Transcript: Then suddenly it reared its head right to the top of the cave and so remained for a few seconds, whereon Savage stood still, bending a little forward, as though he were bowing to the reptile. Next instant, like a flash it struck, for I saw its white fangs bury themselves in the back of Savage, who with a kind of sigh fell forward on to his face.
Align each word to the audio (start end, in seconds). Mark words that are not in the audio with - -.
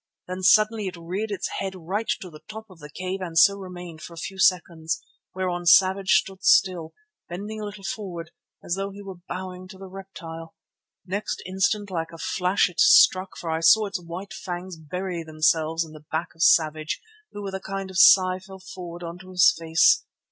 Then 0.27 0.41
suddenly 0.41 0.87
it 0.87 0.97
reared 0.97 1.29
its 1.29 1.47
head 1.59 1.75
right 1.75 2.07
to 2.21 2.31
the 2.31 2.41
top 2.49 2.65
of 2.71 2.79
the 2.79 2.89
cave 2.89 3.19
and 3.21 3.37
so 3.37 3.55
remained 3.59 4.01
for 4.01 4.15
a 4.15 4.17
few 4.17 4.39
seconds, 4.39 4.99
whereon 5.35 5.67
Savage 5.67 6.13
stood 6.13 6.43
still, 6.43 6.95
bending 7.29 7.61
a 7.61 7.65
little 7.65 7.83
forward, 7.83 8.31
as 8.65 8.73
though 8.73 8.89
he 8.89 9.03
were 9.03 9.21
bowing 9.29 9.67
to 9.67 9.77
the 9.77 9.85
reptile. 9.85 10.55
Next 11.05 11.43
instant, 11.45 11.91
like 11.91 12.11
a 12.11 12.17
flash 12.17 12.67
it 12.67 12.79
struck, 12.79 13.37
for 13.37 13.51
I 13.51 13.59
saw 13.59 13.85
its 13.85 14.01
white 14.03 14.33
fangs 14.33 14.75
bury 14.75 15.21
themselves 15.23 15.85
in 15.85 15.91
the 15.91 16.05
back 16.11 16.29
of 16.33 16.41
Savage, 16.41 16.99
who 17.31 17.43
with 17.43 17.53
a 17.53 17.59
kind 17.59 17.91
of 17.91 17.99
sigh 17.99 18.39
fell 18.39 18.57
forward 18.57 19.03
on 19.03 19.19
to 19.19 19.29
his 19.29 19.55
face. 19.55 20.03